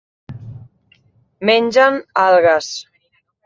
[1.51, 2.75] Mengen algues.